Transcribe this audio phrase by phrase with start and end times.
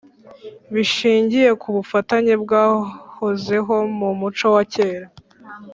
[0.73, 5.07] bishingiye ku bufatanye bwahozeho mu muco wa kera